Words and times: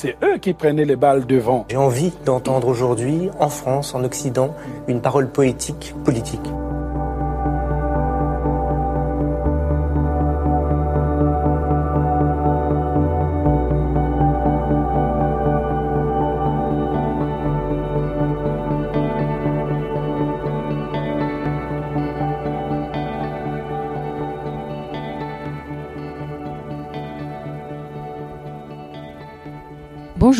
c'est 0.00 0.16
eux 0.22 0.38
qui 0.38 0.52
prenaient 0.52 0.84
les 0.84 0.94
balles 0.94 1.26
devant. 1.26 1.66
J'ai 1.68 1.76
envie 1.76 2.12
d'entendre 2.24 2.68
aujourd'hui, 2.68 3.30
en 3.40 3.48
France, 3.48 3.96
en 3.96 4.04
Occident, 4.04 4.54
une 4.86 5.00
parole 5.00 5.28
poétique, 5.28 5.92
politique. 6.04 6.48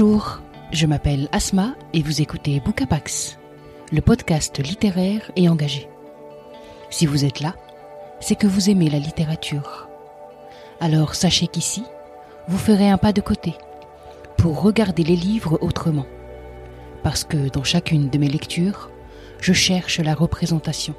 Bonjour, 0.01 0.39
je 0.71 0.87
m'appelle 0.87 1.29
Asma 1.33 1.75
et 1.93 2.03
vous 2.03 2.23
écoutez 2.23 2.61
Bookapax, 2.61 3.37
le 3.91 4.01
podcast 4.01 4.57
littéraire 4.65 5.33
et 5.35 5.49
engagé. 5.49 5.89
Si 6.89 7.05
vous 7.05 7.25
êtes 7.25 7.41
là, 7.41 7.57
c'est 8.21 8.37
que 8.37 8.47
vous 8.47 8.71
aimez 8.71 8.91
la 8.91 9.01
littérature. 9.01 9.89
Alors 10.79 11.17
sachez 11.17 11.49
qu'ici, 11.49 11.83
vous 12.47 12.59
ferez 12.59 12.89
un 12.89 12.97
pas 12.97 13.13
de 13.13 13.21
côté 13.21 13.55
pour 14.37 14.63
regarder 14.63 15.03
les 15.03 15.17
livres 15.17 15.59
autrement. 15.63 16.07
Parce 17.03 17.25
que 17.25 17.49
dans 17.49 17.65
chacune 17.65 18.09
de 18.09 18.19
mes 18.19 18.29
lectures, 18.29 18.93
je 19.41 19.53
cherche 19.53 19.99
la 19.99 20.15
représentation. 20.15 20.95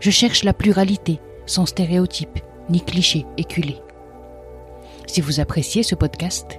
Je 0.00 0.10
cherche 0.10 0.42
la 0.42 0.54
pluralité, 0.54 1.20
sans 1.46 1.66
stéréotypes 1.66 2.40
ni 2.68 2.80
clichés 2.80 3.26
éculés. 3.36 3.80
Si 5.06 5.20
vous 5.20 5.38
appréciez 5.38 5.84
ce 5.84 5.94
podcast, 5.94 6.58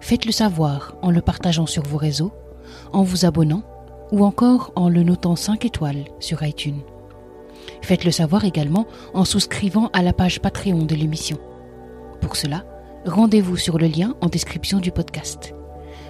Faites-le 0.00 0.32
savoir 0.32 0.96
en 1.02 1.10
le 1.10 1.20
partageant 1.20 1.66
sur 1.66 1.82
vos 1.82 1.98
réseaux, 1.98 2.32
en 2.92 3.02
vous 3.02 3.24
abonnant 3.24 3.62
ou 4.10 4.24
encore 4.24 4.72
en 4.76 4.88
le 4.88 5.02
notant 5.02 5.36
5 5.36 5.64
étoiles 5.64 6.04
sur 6.18 6.42
iTunes. 6.42 6.80
Faites-le 7.82 8.10
savoir 8.10 8.44
également 8.44 8.86
en 9.14 9.24
souscrivant 9.24 9.90
à 9.92 10.02
la 10.02 10.12
page 10.12 10.40
Patreon 10.40 10.84
de 10.84 10.94
l'émission. 10.94 11.38
Pour 12.20 12.36
cela, 12.36 12.64
rendez-vous 13.04 13.56
sur 13.56 13.78
le 13.78 13.86
lien 13.86 14.14
en 14.20 14.28
description 14.28 14.80
du 14.80 14.90
podcast. 14.90 15.54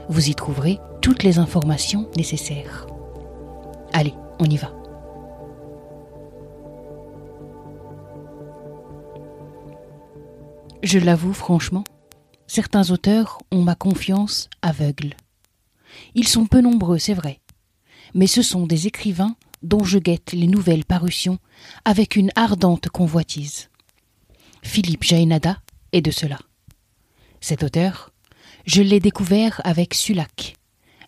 Vous 0.09 0.29
y 0.31 0.35
trouverez 0.35 0.79
toutes 1.03 1.23
les 1.23 1.39
informations 1.39 2.09
nécessaires. 2.17 2.87
Allez, 3.93 4.15
on 4.39 4.45
y 4.45 4.57
va. 4.57 4.73
Je 10.83 10.99
l'avoue 10.99 11.33
franchement, 11.33 11.85
certains 12.59 12.91
auteurs 12.91 13.39
ont 13.53 13.63
ma 13.63 13.77
confiance 13.77 14.51
aveugle. 14.63 15.15
Ils 16.17 16.27
sont 16.27 16.45
peu 16.45 16.61
nombreux, 16.61 16.99
c'est 16.99 17.15
vrai, 17.15 17.39
mais 18.15 18.27
ce 18.27 18.43
sont 18.43 18.67
des 18.67 18.89
écrivains 18.89 19.37
dont 19.63 19.85
je 19.85 20.01
guette 20.01 20.33
les 20.33 20.49
nouvelles 20.49 20.85
parutions 20.85 21.39
avec 21.85 22.17
une 22.17 22.33
ardente 22.35 22.89
convoitise. 22.89 23.69
Philippe 24.63 25.05
Jaénada 25.05 25.63
est 25.93 26.01
de 26.01 26.11
cela. 26.11 26.37
Cet 27.41 27.63
auteur, 27.63 28.11
je 28.67 28.83
l'ai 28.83 28.99
découvert 28.99 29.61
avec 29.63 29.95
Sulac, 29.95 30.57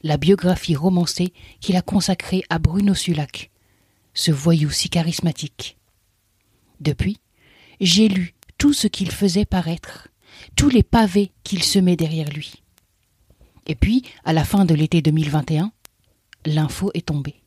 la 0.04 0.18
biographie 0.18 0.76
romancée 0.76 1.32
qu'il 1.58 1.74
a 1.74 1.82
consacrée 1.82 2.44
à 2.48 2.60
Bruno 2.60 2.94
Sulac, 2.94 3.50
ce 4.14 4.30
voyou 4.30 4.70
si 4.70 4.88
charismatique. 4.88 5.78
Depuis, 6.78 7.18
j'ai 7.80 8.06
lu 8.06 8.36
tout 8.56 8.72
ce 8.72 8.86
qu'il 8.86 9.10
faisait 9.10 9.46
paraître 9.46 10.09
tous 10.56 10.68
les 10.68 10.82
pavés 10.82 11.32
qu'il 11.44 11.62
semait 11.62 11.96
derrière 11.96 12.30
lui. 12.30 12.62
Et 13.66 13.74
puis, 13.74 14.04
à 14.24 14.32
la 14.32 14.44
fin 14.44 14.64
de 14.64 14.74
l'été 14.74 15.02
2021, 15.02 15.72
l'info 16.46 16.90
est 16.94 17.06
tombée. 17.06 17.42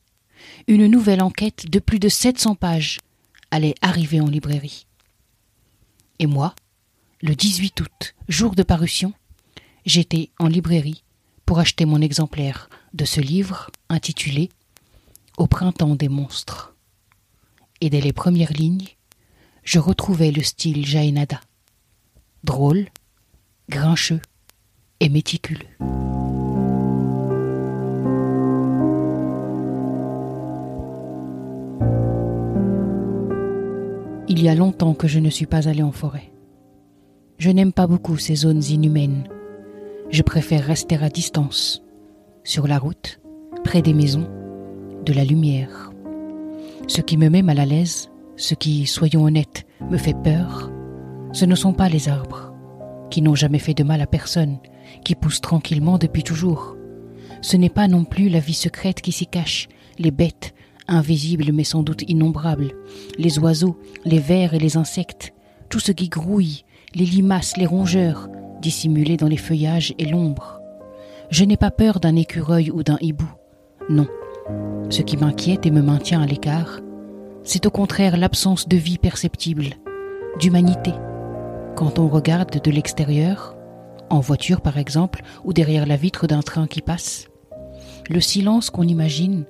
Une 0.68 0.88
nouvelle 0.88 1.22
enquête 1.22 1.70
de 1.70 1.80
plus 1.80 2.00
de 2.00 2.10
700 2.10 2.56
pages 2.56 3.00
allait 3.52 3.76
arriver 3.82 4.20
en 4.20 4.28
librairie. 4.28 4.86
Et 6.20 6.28
moi, 6.28 6.56
le 7.22 7.36
18 7.36 7.82
août, 7.82 8.16
jour 8.28 8.56
de 8.56 8.64
parution, 8.64 9.14
j'étais 9.86 10.30
en 10.40 10.48
librairie 10.48 11.04
pour 11.46 11.60
acheter 11.60 11.86
mon 11.86 12.02
exemplaire 12.02 12.70
de 12.94 13.06
ce 13.06 13.22
livre 13.22 13.70
intitulé 13.90 14.50
Au 15.38 15.48
printemps 15.48 15.96
des 15.96 16.10
monstres. 16.10 16.76
Et 17.82 17.90
dès 17.90 18.02
les 18.02 18.14
premières 18.14 18.54
lignes, 18.54 18.88
je 19.64 19.80
retrouvais 19.80 20.32
le 20.32 20.44
style 20.44 20.86
Jaénada 20.86 21.42
drôle, 22.44 22.88
grincheux 23.70 24.20
et 25.00 25.10
méticuleux. 25.10 25.60
Il 34.28 34.42
y 34.42 34.50
a 34.50 34.56
longtemps 34.56 34.94
que 34.94 35.08
je 35.08 35.20
ne 35.20 35.30
suis 35.30 35.46
pas 35.46 35.70
allé 35.70 35.84
en 35.84 35.92
forêt. 35.92 36.32
Je 37.38 37.50
n'aime 37.50 37.72
pas 37.74 37.88
beaucoup 37.88 38.18
ces 38.18 38.36
zones 38.36 38.64
inhumaines. 38.64 39.28
Je 40.10 40.22
préfère 40.22 40.66
rester 40.66 40.98
à 40.98 41.10
distance, 41.10 41.84
sur 42.44 42.68
la 42.68 42.78
route, 42.78 43.20
près 43.64 43.82
des 43.82 43.94
maisons, 43.94 44.28
de 45.06 45.14
la 45.14 45.24
lumière. 45.24 45.92
Ce 46.88 47.02
qui 47.02 47.18
me 47.18 47.30
met 47.30 47.42
mal 47.42 47.60
à 47.60 47.66
l'aise, 47.66 48.10
ce 48.36 48.54
qui, 48.54 48.86
soyons 48.86 49.24
honnêtes, 49.24 49.66
me 49.90 49.98
fait 49.98 50.16
peur, 50.24 50.73
ce 51.34 51.46
ne 51.46 51.56
sont 51.56 51.74
pas 51.74 51.90
les 51.90 52.10
arbres, 52.10 52.54
qui 53.10 53.22
n'ont 53.22 53.36
jamais 53.36 53.60
fait 53.60 53.74
de 53.74 53.84
mal 53.84 54.02
à 54.02 54.08
personne, 54.08 54.60
qui 55.04 55.16
poussent 55.16 55.42
tranquillement 55.42 55.98
depuis 55.98 56.24
toujours. 56.24 56.78
Ce 57.42 57.58
n'est 57.58 57.70
pas 57.70 57.88
non 57.88 58.06
plus 58.06 58.30
la 58.30 58.40
vie 58.40 58.54
secrète 58.54 59.02
qui 59.02 59.12
s'y 59.12 59.26
cache, 59.26 59.68
les 59.98 60.12
bêtes, 60.12 60.54
invisibles 60.88 61.52
mais 61.52 61.64
sans 61.64 61.82
doute 61.82 62.04
innombrables, 62.08 62.74
les 63.18 63.40
oiseaux, 63.40 63.80
les 64.06 64.20
vers 64.20 64.54
et 64.54 64.60
les 64.60 64.78
insectes, 64.78 65.34
tout 65.70 65.80
ce 65.80 65.92
qui 65.92 66.08
grouille, 66.08 66.64
les 66.94 67.06
limaces, 67.06 67.58
les 67.58 67.66
rongeurs, 67.66 68.30
dissimulés 68.62 69.18
dans 69.18 69.28
les 69.28 69.38
feuillages 69.38 69.96
et 69.98 70.06
l'ombre. 70.06 70.60
Je 71.32 71.46
n'ai 71.46 71.58
pas 71.58 71.72
peur 71.72 72.00
d'un 72.00 72.16
écureuil 72.16 72.70
ou 72.70 72.84
d'un 72.84 72.98
hibou. 73.02 73.30
Non. 73.90 74.08
Ce 74.90 75.02
qui 75.02 75.18
m'inquiète 75.18 75.66
et 75.66 75.72
me 75.72 75.82
maintient 75.82 76.22
à 76.22 76.28
l'écart, 76.28 76.80
c'est 77.44 77.66
au 77.66 77.72
contraire 77.72 78.18
l'absence 78.18 78.68
de 78.68 78.78
vie 78.78 79.00
perceptible, 79.00 79.72
d'humanité, 80.40 80.92
quand 81.76 82.00
on 82.00 82.08
regarde 82.08 82.62
de 82.62 82.72
l'extérieur, 82.72 83.56
en 84.10 84.20
voiture 84.20 84.62
par 84.62 84.78
exemple, 84.78 85.24
ou 85.44 85.54
derrière 85.54 85.86
la 85.86 85.98
vitre 85.98 86.28
d'un 86.28 86.42
train 86.42 86.68
qui 86.68 86.82
passe, 86.82 87.30
le 88.10 88.20
silence 88.22 88.70
qu'on 88.70 88.84
imagine, 88.84 89.46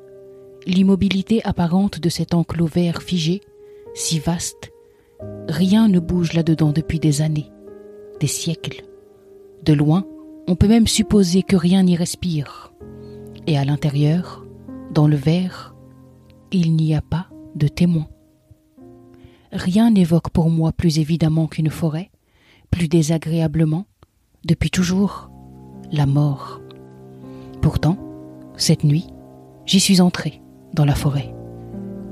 l'immobilité 0.66 1.42
apparente 1.44 2.00
de 2.00 2.10
cet 2.10 2.34
enclos 2.34 2.68
vert 2.68 3.02
figé, 3.02 3.42
si 3.94 4.20
vaste, 4.20 4.72
rien 5.50 5.88
ne 5.88 6.00
bouge 6.00 6.34
là-dedans 6.34 6.72
depuis 6.72 7.00
des 7.00 7.22
années, 7.22 7.52
des 8.20 8.28
siècles. 8.28 8.84
De 9.64 9.74
loin, 9.74 10.06
on 10.48 10.56
peut 10.56 10.68
même 10.68 10.88
supposer 10.88 11.44
que 11.44 11.56
rien 11.56 11.84
n'y 11.84 11.96
respire. 11.96 12.74
Et 13.48 13.58
à 13.58 13.66
l'intérieur, 13.66 14.46
dans 14.92 15.08
le 15.08 15.16
verre, 15.16 15.76
il 16.52 16.76
n'y 16.76 16.96
a 16.96 17.02
pas 17.02 17.28
de 17.56 17.68
témoin. 17.68 18.08
Rien 19.52 19.92
n'évoque 19.92 20.30
pour 20.30 20.50
moi 20.50 20.72
plus 20.72 21.00
évidemment 21.00 21.48
qu'une 21.48 21.70
forêt, 21.70 22.10
plus 22.74 22.88
désagréablement, 22.88 23.86
depuis 24.46 24.72
toujours, 24.72 25.30
la 25.92 26.08
mort. 26.08 26.60
Pourtant, 27.62 28.00
cette 28.58 28.84
nuit, 28.84 29.06
j'y 29.68 29.80
suis 29.80 30.02
entré 30.02 30.42
dans 30.74 30.84
la 30.84 30.96
forêt, 30.96 31.36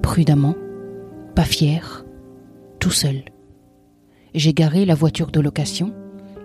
prudemment, 0.03 0.53
pas 1.33 1.45
fier, 1.45 2.05
tout 2.79 2.91
seul. 2.91 3.23
J'ai 4.35 4.53
garé 4.53 4.85
la 4.85 4.93
voiture 4.93 5.31
de 5.31 5.39
location, 5.39 5.95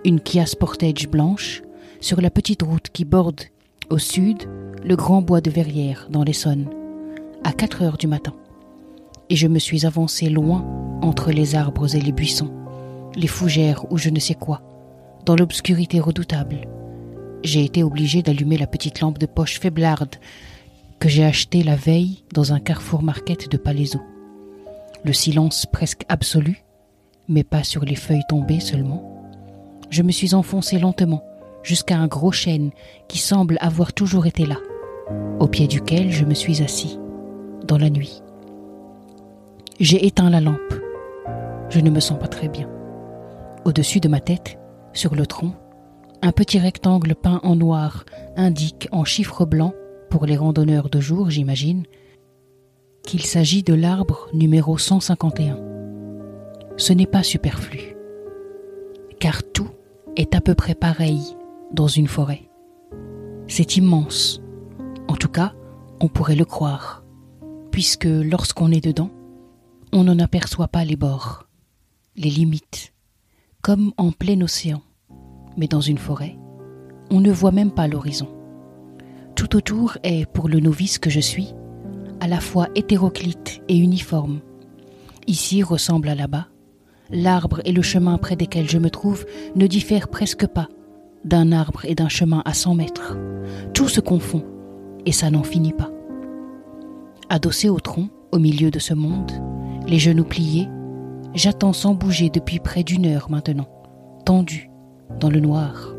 une 0.03 0.21
Kia 0.21 0.47
Sportage 0.47 1.11
blanche, 1.11 1.63
sur 2.01 2.23
la 2.23 2.31
petite 2.31 2.63
route 2.63 2.89
qui 2.89 3.05
borde, 3.05 3.43
au 3.91 3.99
sud, 3.99 4.49
le 4.83 4.97
grand 4.97 5.21
bois 5.21 5.43
de 5.43 5.51
Verrières 5.51 6.09
dans 6.11 6.25
l'Essonne, 6.25 6.71
à 7.45 7.53
4 7.53 7.83
heures 7.83 7.99
du 7.99 8.07
matin. 8.07 8.35
Et 9.29 9.37
je 9.37 9.47
me 9.47 9.59
suis 9.59 9.85
avancé 9.85 10.31
loin 10.31 10.65
entre 11.03 11.33
les 11.33 11.55
arbres 11.55 11.95
et 11.95 12.01
les 12.01 12.13
buissons 12.13 12.66
les 13.17 13.27
fougères 13.27 13.91
ou 13.91 13.99
je 13.99 14.11
ne 14.11 14.21
sais 14.21 14.35
quoi, 14.35 14.61
dans 15.25 15.35
l'obscurité 15.35 15.99
redoutable. 15.99 16.61
J'ai 17.43 17.65
été 17.65 17.83
obligé 17.83 18.23
d'allumer 18.23 18.59
la 18.59 18.67
petite 18.67 19.01
lampe 19.01 19.19
de 19.19 19.27
poche 19.27 19.59
faiblarde 19.59 20.17
que 21.01 21.09
j'ai 21.09 21.25
acheté 21.25 21.63
la 21.63 21.77
veille 21.77 22.25
dans 22.33 22.53
un 22.53 22.61
carrefour 22.61 23.03
market 23.03 23.51
de 23.51 23.57
Palaiso. 23.57 24.01
Le 25.05 25.13
silence 25.13 25.67
presque 25.67 26.05
absolu, 26.09 26.63
mais 27.29 27.45
pas 27.45 27.65
sur 27.65 27.85
les 27.85 27.95
feuilles 27.95 28.27
tombées 28.29 28.61
seulement. 28.61 29.03
Je 29.91 30.03
me 30.03 30.13
suis 30.13 30.35
enfoncé 30.35 30.79
lentement 30.79 31.23
jusqu'à 31.63 31.97
un 31.97 32.07
gros 32.07 32.33
chêne 32.33 32.71
qui 33.09 33.19
semble 33.19 33.59
avoir 33.61 33.93
toujours 33.93 34.27
été 34.27 34.47
là, 34.47 34.57
au 35.41 35.49
pied 35.49 35.67
duquel 35.67 36.11
je 36.11 36.25
me 36.25 36.35
suis 36.35 36.63
assis, 36.63 36.99
dans 37.67 37.79
la 37.79 37.91
nuit. 37.91 38.23
J'ai 39.79 40.07
éteint 40.07 40.31
la 40.31 40.41
lampe. 40.41 40.75
Je 41.69 41.81
ne 41.81 41.91
me 41.91 42.01
sens 42.01 42.19
pas 42.19 42.29
très 42.29 42.49
bien. 42.49 42.69
Au-dessus 43.67 43.99
de 43.99 44.07
ma 44.07 44.21
tête, 44.21 44.61
sur 44.93 45.17
le 45.17 45.27
tronc, 45.27 45.53
un 46.23 46.31
petit 46.31 46.61
rectangle 46.61 47.17
peint 47.17 47.41
en 47.43 47.57
noir 47.57 48.05
indique 48.37 48.87
en 48.93 49.05
chiffres 49.05 49.45
blancs, 49.45 49.75
pour 50.09 50.25
les 50.25 50.37
randonneurs 50.37 50.89
de 50.89 51.01
jour, 51.01 51.31
j'imagine, 51.31 51.83
qu'il 53.03 53.27
s'agit 53.27 53.65
de 53.65 53.75
l'arbre 53.75 54.29
numéro 54.33 54.79
151. 54.79 55.59
Ce 56.77 56.93
n'est 56.93 57.09
pas 57.09 57.25
superflu, 57.25 57.97
car 59.19 59.43
tout 59.53 59.71
est 60.15 60.37
à 60.37 60.41
peu 60.41 60.55
près 60.55 60.77
pareil 60.77 61.37
dans 61.73 61.89
une 61.89 62.07
forêt. 62.07 62.49
C'est 63.49 63.77
immense. 63.77 64.41
En 65.09 65.17
tout 65.17 65.27
cas, 65.29 65.55
on 66.01 66.07
pourrait 66.07 66.37
le 66.37 66.45
croire, 66.45 67.03
puisque 67.73 68.07
lorsqu'on 68.07 68.71
est 68.71 68.85
dedans, 68.85 69.11
on 69.93 70.05
n'en 70.05 70.21
aperçoit 70.21 70.69
pas 70.69 70.85
les 70.85 70.95
bords, 70.95 71.49
les 72.15 72.31
limites, 72.31 72.93
comme 73.67 73.93
en 73.97 74.13
plein 74.13 74.41
océan. 74.43 74.81
Mais 75.57 75.67
dans 75.67 75.81
une 75.81 75.99
forêt, 75.99 76.39
on 77.11 77.21
ne 77.21 77.33
voit 77.33 77.51
même 77.51 77.73
pas 77.73 77.89
l'horizon. 77.89 78.29
Tout 79.35 79.57
autour 79.57 79.99
est, 80.05 80.25
pour 80.25 80.49
le 80.49 80.61
novice 80.61 81.01
que 81.01 81.11
je 81.11 81.19
suis, 81.19 81.53
à 82.21 82.29
la 82.29 82.39
fois 82.39 82.69
hétéroclite 82.77 83.63
et 83.67 83.77
uniforme. 83.77 84.39
Ici 85.27 85.65
ressemble 85.65 86.11
à 86.11 86.15
là-bas. 86.15 86.47
L'arbre 87.11 87.61
et 87.65 87.73
le 87.73 87.83
chemin 87.83 88.19
près 88.19 88.37
desquels 88.37 88.71
je 88.71 88.79
me 88.79 88.89
trouve 88.89 89.27
ne 89.57 89.67
diffèrent 89.67 90.07
presque 90.07 90.47
pas 90.47 90.69
d'un 91.25 91.51
arbre 91.51 91.85
et 91.87 91.97
d'un 91.97 92.09
chemin 92.09 92.43
à 92.45 92.55
cent 92.55 92.77
mètres. 92.77 93.19
Tout 93.75 93.89
se 93.89 94.01
confond, 94.01 94.45
et 95.07 95.13
ça 95.13 95.29
n'en 95.29 95.43
finit 95.43 95.73
pas. 95.73 95.91
Adossé 97.31 97.69
au 97.69 97.81
tronc, 97.81 98.11
au 98.31 98.39
milieu 98.39 98.71
de 98.71 98.79
ce 98.79 98.95
monde, 98.95 99.33
les 99.89 99.99
genoux 99.99 100.23
pliés, 100.23 100.69
j'attends 101.37 101.75
sans 101.75 101.95
bouger 101.95 102.31
depuis 102.31 102.59
près 102.59 102.83
d'une 102.83 103.07
heure 103.07 103.31
maintenant, 103.31 103.69
tendu, 104.25 104.71
dans 105.21 105.31
le 105.31 105.39
noir, 105.39 105.95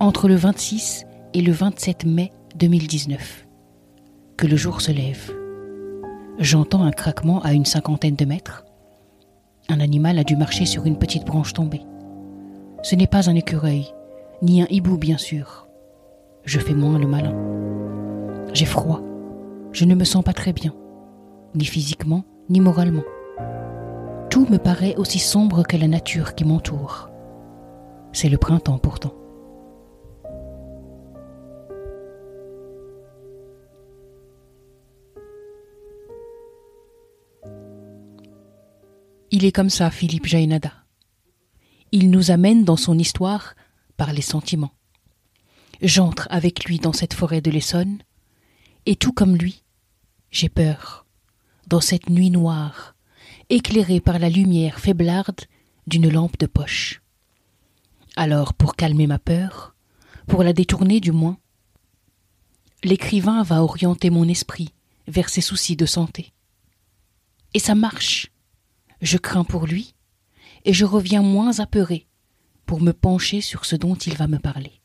entre 0.00 0.26
le 0.26 0.34
26 0.34 1.04
et 1.34 1.42
le 1.42 1.52
27 1.52 2.06
mai 2.06 2.32
2019, 2.56 3.46
que 4.36 4.46
le 4.46 4.56
jour 4.56 4.80
se 4.80 4.90
lève. 4.90 5.32
J'entends 6.38 6.82
un 6.82 6.92
craquement 6.92 7.42
à 7.42 7.52
une 7.52 7.66
cinquantaine 7.66 8.16
de 8.16 8.24
mètres. 8.24 8.64
Un 9.68 9.80
animal 9.80 10.18
a 10.18 10.24
dû 10.24 10.36
marcher 10.36 10.64
sur 10.64 10.86
une 10.86 10.98
petite 10.98 11.26
branche 11.26 11.52
tombée. 11.52 11.82
Ce 12.82 12.96
n'est 12.96 13.06
pas 13.06 13.28
un 13.28 13.34
écureuil, 13.34 13.92
ni 14.40 14.62
un 14.62 14.66
hibou 14.70 14.96
bien 14.96 15.18
sûr. 15.18 15.68
Je 16.44 16.58
fais 16.58 16.74
moins 16.74 16.98
le 16.98 17.06
malin. 17.06 17.34
J'ai 18.54 18.64
froid. 18.64 19.02
Je 19.72 19.84
ne 19.84 19.94
me 19.94 20.04
sens 20.04 20.24
pas 20.24 20.32
très 20.32 20.54
bien, 20.54 20.74
ni 21.54 21.66
physiquement, 21.66 22.24
ni 22.48 22.60
moralement. 22.60 23.04
Me 24.48 24.56
paraît 24.56 24.96
aussi 24.96 25.18
sombre 25.20 25.62
que 25.62 25.76
la 25.76 25.86
nature 25.86 26.34
qui 26.34 26.44
m'entoure. 26.44 27.08
C'est 28.12 28.28
le 28.28 28.38
printemps 28.38 28.78
pourtant. 28.78 29.14
Il 39.30 39.44
est 39.44 39.52
comme 39.52 39.70
ça, 39.70 39.90
Philippe 39.90 40.26
Jainada. 40.26 40.72
Il 41.92 42.10
nous 42.10 42.32
amène 42.32 42.64
dans 42.64 42.76
son 42.76 42.98
histoire 42.98 43.54
par 43.96 44.12
les 44.12 44.22
sentiments. 44.22 44.72
J'entre 45.80 46.26
avec 46.30 46.64
lui 46.64 46.78
dans 46.78 46.92
cette 46.92 47.14
forêt 47.14 47.40
de 47.40 47.50
l'Essonne, 47.52 47.98
et 48.86 48.96
tout 48.96 49.12
comme 49.12 49.36
lui, 49.36 49.62
j'ai 50.32 50.48
peur, 50.48 51.06
dans 51.68 51.80
cette 51.80 52.10
nuit 52.10 52.30
noire, 52.30 52.96
éclairée 53.50 54.00
par 54.00 54.18
la 54.18 54.30
lumière 54.30 54.78
faiblarde 54.78 55.40
d'une 55.86 56.08
lampe 56.08 56.38
de 56.38 56.46
poche. 56.46 57.02
Alors, 58.16 58.54
pour 58.54 58.76
calmer 58.76 59.06
ma 59.06 59.18
peur, 59.18 59.74
pour 60.26 60.44
la 60.44 60.52
détourner 60.52 61.00
du 61.00 61.12
moins, 61.12 61.36
l'écrivain 62.84 63.42
va 63.42 63.62
orienter 63.62 64.08
mon 64.08 64.28
esprit 64.28 64.72
vers 65.08 65.28
ses 65.28 65.40
soucis 65.40 65.76
de 65.76 65.86
santé. 65.86 66.32
Et 67.52 67.58
ça 67.58 67.74
marche. 67.74 68.30
Je 69.02 69.18
crains 69.18 69.44
pour 69.44 69.66
lui, 69.66 69.94
et 70.64 70.72
je 70.72 70.84
reviens 70.84 71.22
moins 71.22 71.58
apeuré 71.58 72.06
pour 72.66 72.80
me 72.80 72.92
pencher 72.92 73.40
sur 73.40 73.64
ce 73.64 73.74
dont 73.74 73.96
il 73.96 74.14
va 74.16 74.28
me 74.28 74.38
parler. 74.38 74.80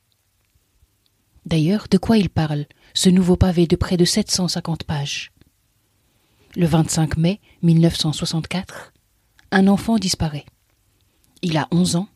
D'ailleurs, 1.45 1.87
de 1.91 1.99
quoi 1.99 2.17
il 2.17 2.29
parle, 2.29 2.65
ce 2.95 3.09
nouveau 3.09 3.35
pavé 3.35 3.67
de 3.67 3.75
près 3.75 3.97
de 3.97 4.05
750 4.05 4.85
pages? 4.85 5.31
Le 6.57 6.67
25 6.67 7.17
mai 7.17 7.41
1964, 7.63 8.93
un 9.51 9.67
enfant 9.67 9.97
disparaît. 9.97 10.45
Il 11.41 11.57
a 11.57 11.67
11 11.71 11.97
ans 11.97 12.07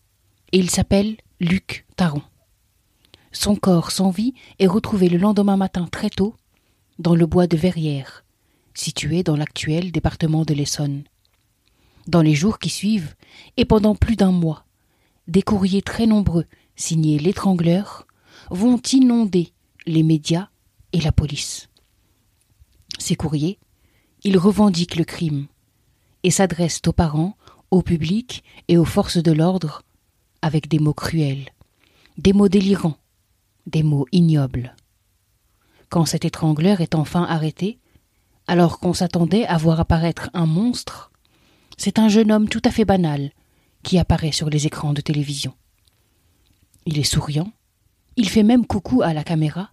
et 0.54 0.60
il 0.60 0.70
s'appelle 0.70 1.18
Luc 1.42 1.86
Taron. 1.98 2.22
Son 3.34 3.58
corps 3.58 3.92
sans 3.92 4.12
vie 4.12 4.34
est 4.60 4.68
retrouvé 4.68 5.10
le 5.10 5.18
lendemain 5.18 5.58
matin 5.58 5.90
très 5.92 6.10
tôt 6.10 6.36
dans 7.00 7.16
le 7.16 7.26
bois 7.26 7.48
de 7.48 7.58
Verrières, 7.58 8.24
situé 8.74 9.24
dans 9.24 9.36
l'actuel 9.36 9.92
département 9.92 10.46
de 10.46 10.54
l'Essonne. 10.54 11.04
Dans 12.08 12.22
les 12.22 12.34
jours 12.34 12.60
qui 12.60 12.70
suivent, 12.70 13.16
et 13.58 13.66
pendant 13.66 13.94
plus 13.94 14.16
d'un 14.16 14.32
mois, 14.32 14.64
des 15.28 15.42
courriers 15.42 15.82
très 15.82 16.08
nombreux, 16.08 16.46
signés 16.78 17.20
l'étrangleur, 17.20 18.08
vont 18.52 18.82
inonder 18.94 19.52
les 19.86 20.04
médias 20.04 20.48
et 20.94 21.02
la 21.02 21.12
police. 21.12 21.68
Ces 23.00 23.16
courriers, 23.16 23.60
ils 24.24 24.38
revendiquent 24.38 24.96
le 24.96 25.06
crime 25.06 25.48
et 26.24 26.32
s'adressent 26.32 26.82
aux 26.88 26.94
parents, 26.94 27.36
au 27.72 27.82
public 27.82 28.44
et 28.68 28.78
aux 28.78 28.86
forces 28.86 29.18
de 29.18 29.32
l'ordre 29.32 29.84
avec 30.42 30.68
des 30.68 30.80
mots 30.80 30.94
cruels, 30.94 31.50
des 32.18 32.34
mots 32.34 32.50
délirants, 32.50 32.98
des 33.68 33.84
mots 33.84 34.08
ignobles. 34.12 34.76
Quand 35.90 36.06
cet 36.06 36.26
étrangleur 36.26 36.82
est 36.82 36.96
enfin 36.96 37.24
arrêté, 37.24 37.80
alors 38.48 38.80
qu'on 38.80 38.94
s'attendait 38.94 39.46
à 39.46 39.58
voir 39.58 39.80
apparaître 39.80 40.30
un 40.34 40.46
monstre, 40.46 41.12
c'est 41.78 42.00
un 42.00 42.10
jeune 42.10 42.32
homme 42.32 42.50
tout 42.50 42.62
à 42.66 42.72
fait 42.72 42.86
banal 42.86 43.32
qui 43.84 43.98
apparaît 43.98 44.32
sur 44.32 44.50
les 44.50 44.66
écrans 44.66 44.94
de 44.94 45.02
télévision. 45.02 45.54
Il 46.86 47.00
est 47.00 47.04
souriant, 47.04 47.52
il 48.18 48.28
fait 48.28 48.44
même 48.44 48.66
coucou 48.66 49.02
à 49.02 49.14
la 49.14 49.24
caméra, 49.24 49.72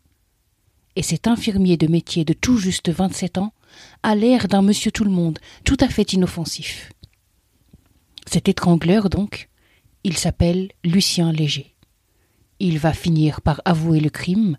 et 0.95 1.03
cet 1.03 1.27
infirmier 1.27 1.77
de 1.77 1.87
métier 1.87 2.25
de 2.25 2.33
tout 2.33 2.59
juste 2.59 2.91
vingt-sept 2.91 3.39
ans 3.39 3.53
a 4.03 4.15
l'air 4.15 4.49
d'un 4.49 4.63
monsieur 4.63 4.91
tout 4.91 5.05
le 5.05 5.11
monde, 5.11 5.39
tout 5.65 5.77
à 5.81 5.89
fait 5.89 6.13
inoffensif. 6.13 6.93
Cet 8.27 8.49
étrangleur, 8.49 9.09
donc, 9.09 9.49
il 10.05 10.17
s'appelle 10.17 10.71
Lucien 10.85 11.33
Léger. 11.33 11.75
Il 12.59 12.79
va 12.79 12.93
finir 12.93 13.41
par 13.41 13.61
avouer 13.65 14.01
le 14.01 14.11
crime, 14.11 14.59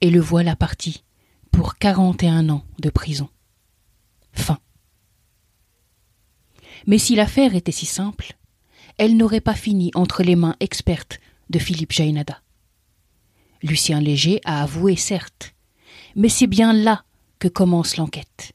et 0.00 0.10
le 0.10 0.20
voilà 0.20 0.56
parti 0.56 1.04
pour 1.50 1.76
quarante 1.76 2.22
et 2.22 2.28
un 2.28 2.48
ans 2.48 2.64
de 2.80 2.90
prison. 2.90 3.28
Fin. 4.32 4.58
Mais 6.86 6.98
si 6.98 7.14
l'affaire 7.14 7.54
était 7.54 7.72
si 7.72 7.86
simple, 7.86 8.36
elle 8.98 9.16
n'aurait 9.16 9.40
pas 9.40 9.54
fini 9.54 9.90
entre 9.94 10.22
les 10.22 10.36
mains 10.36 10.56
expertes 10.60 11.20
de 11.50 11.58
Philippe 11.58 11.92
Jainada. 11.92 12.40
Lucien 13.62 14.00
Léger 14.00 14.40
a 14.44 14.62
avoué, 14.62 14.96
certes, 14.96 15.54
mais 16.16 16.28
c'est 16.28 16.46
bien 16.46 16.72
là 16.72 17.04
commence 17.48 17.96
l'enquête. 17.96 18.52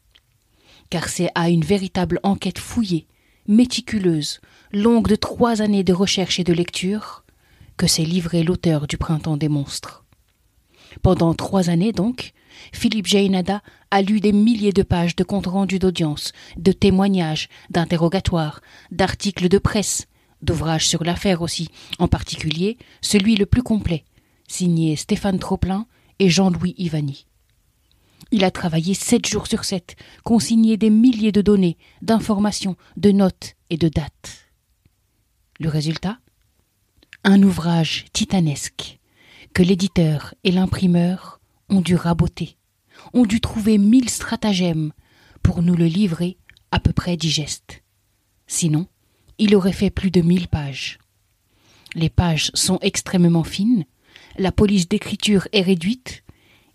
Car 0.89 1.09
c'est 1.09 1.29
à 1.35 1.49
une 1.49 1.63
véritable 1.63 2.19
enquête 2.23 2.59
fouillée, 2.59 3.07
méticuleuse, 3.47 4.39
longue 4.71 5.07
de 5.07 5.15
trois 5.15 5.61
années 5.61 5.83
de 5.83 5.93
recherche 5.93 6.39
et 6.39 6.43
de 6.43 6.53
lecture, 6.53 7.23
que 7.77 7.87
s'est 7.87 8.03
livré 8.03 8.43
l'auteur 8.43 8.87
du 8.87 8.97
Printemps 8.97 9.37
des 9.37 9.49
monstres. 9.49 10.03
Pendant 11.01 11.33
trois 11.33 11.69
années 11.69 11.91
donc, 11.91 12.33
Philippe 12.73 13.05
Jainada 13.05 13.61
a 13.91 14.01
lu 14.01 14.19
des 14.19 14.31
milliers 14.31 14.73
de 14.73 14.81
pages 14.83 15.15
de 15.15 15.23
comptes 15.23 15.47
rendus 15.47 15.79
d'audience, 15.79 16.31
de 16.57 16.71
témoignages, 16.71 17.49
d'interrogatoires, 17.69 18.61
d'articles 18.91 19.47
de 19.47 19.59
presse, 19.59 20.07
d'ouvrages 20.41 20.87
sur 20.87 21.03
l'affaire 21.03 21.41
aussi, 21.41 21.69
en 21.99 22.07
particulier 22.07 22.77
celui 23.01 23.35
le 23.35 23.45
plus 23.45 23.63
complet, 23.63 24.05
signé 24.47 24.95
Stéphane 24.95 25.39
Troplin 25.39 25.85
et 26.19 26.29
Jean-Louis 26.29 26.73
Ivani. 26.77 27.26
Il 28.31 28.43
a 28.43 28.51
travaillé 28.51 28.93
sept 28.93 29.27
jours 29.27 29.47
sur 29.47 29.63
sept, 29.63 29.95
consigné 30.23 30.77
des 30.77 30.89
milliers 30.89 31.31
de 31.31 31.41
données, 31.41 31.77
d'informations, 32.01 32.75
de 32.97 33.11
notes 33.11 33.55
et 33.69 33.77
de 33.77 33.89
dates. 33.89 34.49
Le 35.59 35.69
résultat? 35.69 36.19
Un 37.23 37.41
ouvrage 37.43 38.05
titanesque 38.13 38.99
que 39.53 39.63
l'éditeur 39.63 40.35
et 40.43 40.51
l'imprimeur 40.51 41.39
ont 41.69 41.81
dû 41.81 41.95
raboter, 41.95 42.57
ont 43.13 43.25
dû 43.25 43.41
trouver 43.41 43.77
mille 43.77 44.09
stratagèmes 44.09 44.91
pour 45.41 45.61
nous 45.61 45.75
le 45.75 45.85
livrer 45.85 46.37
à 46.71 46.79
peu 46.79 46.93
près 46.93 47.17
digeste. 47.17 47.81
Sinon, 48.45 48.87
il 49.39 49.55
aurait 49.55 49.73
fait 49.73 49.89
plus 49.89 50.11
de 50.11 50.21
mille 50.21 50.47
pages. 50.47 50.99
Les 51.95 52.09
pages 52.09 52.51
sont 52.53 52.79
extrêmement 52.81 53.43
fines, 53.43 53.85
la 54.37 54.51
police 54.51 54.87
d'écriture 54.87 55.47
est 55.53 55.61
réduite, 55.61 56.23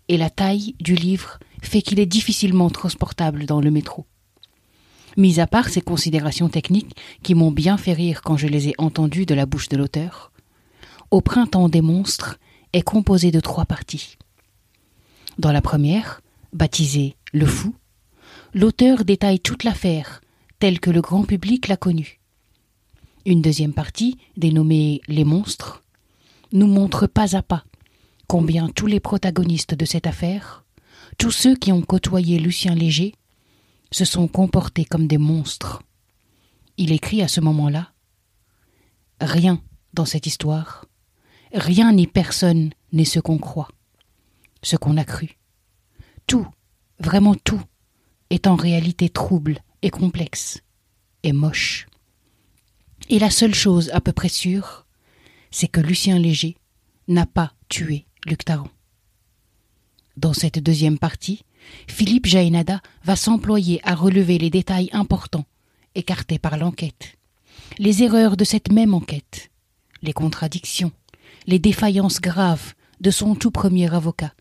et 0.07 0.17
la 0.17 0.29
taille 0.29 0.75
du 0.79 0.95
livre 0.95 1.39
fait 1.61 1.81
qu'il 1.81 1.99
est 1.99 2.05
difficilement 2.05 2.69
transportable 2.69 3.45
dans 3.45 3.61
le 3.61 3.71
métro. 3.71 4.05
Mis 5.15 5.39
à 5.39 5.47
part 5.47 5.69
ces 5.69 5.81
considérations 5.81 6.49
techniques 6.49 6.95
qui 7.21 7.35
m'ont 7.35 7.51
bien 7.51 7.77
fait 7.77 7.93
rire 7.93 8.21
quand 8.21 8.37
je 8.37 8.47
les 8.47 8.69
ai 8.69 8.75
entendues 8.77 9.25
de 9.25 9.35
la 9.35 9.45
bouche 9.45 9.69
de 9.69 9.77
l'auteur, 9.77 10.31
Au 11.11 11.21
printemps 11.21 11.69
des 11.69 11.81
monstres 11.81 12.39
est 12.73 12.81
composé 12.81 13.29
de 13.29 13.39
trois 13.39 13.65
parties. 13.65 14.17
Dans 15.37 15.51
la 15.51 15.61
première, 15.61 16.21
baptisée 16.53 17.15
Le 17.31 17.45
Fou, 17.45 17.75
l'auteur 18.53 19.05
détaille 19.05 19.39
toute 19.39 19.63
l'affaire 19.63 20.21
telle 20.57 20.79
que 20.79 20.89
le 20.89 21.01
grand 21.01 21.23
public 21.23 21.67
l'a 21.67 21.77
connue. 21.77 22.19
Une 23.25 23.41
deuxième 23.41 23.73
partie, 23.73 24.17
dénommée 24.37 25.01
Les 25.07 25.23
monstres, 25.23 25.83
nous 26.51 26.67
montre 26.67 27.05
pas 27.05 27.35
à 27.35 27.41
pas 27.41 27.63
combien 28.33 28.67
tous 28.67 28.87
les 28.87 28.99
protagonistes 28.99 29.75
de 29.75 29.85
cette 29.85 30.07
affaire, 30.07 30.65
tous 31.19 31.29
ceux 31.29 31.55
qui 31.55 31.71
ont 31.71 31.83
côtoyé 31.83 32.39
Lucien 32.39 32.73
Léger, 32.73 33.13
se 33.91 34.05
sont 34.05 34.27
comportés 34.27 34.85
comme 34.85 35.05
des 35.05 35.19
monstres. 35.19 35.83
Il 36.77 36.91
écrit 36.91 37.21
à 37.21 37.27
ce 37.27 37.41
moment-là 37.41 37.93
Rien 39.21 39.61
dans 39.93 40.05
cette 40.05 40.25
histoire, 40.25 40.85
rien 41.53 41.93
ni 41.93 42.07
personne 42.07 42.71
n'est 42.91 43.05
ce 43.05 43.19
qu'on 43.19 43.37
croit, 43.37 43.69
ce 44.63 44.77
qu'on 44.77 44.97
a 44.97 45.05
cru. 45.05 45.37
Tout, 46.25 46.47
vraiment 46.97 47.35
tout, 47.35 47.61
est 48.31 48.47
en 48.47 48.55
réalité 48.55 49.09
trouble 49.09 49.59
et 49.83 49.91
complexe 49.91 50.63
et 51.21 51.33
moche. 51.33 51.85
Et 53.09 53.19
la 53.19 53.29
seule 53.29 53.53
chose 53.53 53.91
à 53.93 54.01
peu 54.01 54.11
près 54.11 54.27
sûre, 54.27 54.87
c'est 55.51 55.67
que 55.67 55.81
Lucien 55.81 56.17
Léger 56.17 56.57
n'a 57.07 57.27
pas 57.27 57.53
tué 57.69 58.07
Luc 58.25 58.45
Taron. 58.45 58.69
Dans 60.15 60.33
cette 60.33 60.59
deuxième 60.59 60.97
partie, 60.97 61.43
Philippe 61.87 62.25
Jaénada 62.25 62.81
va 63.03 63.15
s'employer 63.15 63.81
à 63.83 63.95
relever 63.95 64.37
les 64.37 64.49
détails 64.49 64.89
importants 64.93 65.45
écartés 65.95 66.39
par 66.39 66.57
l'enquête, 66.57 67.17
les 67.77 68.03
erreurs 68.03 68.37
de 68.37 68.43
cette 68.43 68.71
même 68.71 68.93
enquête, 68.93 69.51
les 70.01 70.13
contradictions, 70.13 70.91
les 71.47 71.59
défaillances 71.59 72.21
graves 72.21 72.73
de 73.01 73.11
son 73.11 73.35
tout 73.35 73.51
premier 73.51 73.93
avocat, 73.93 74.33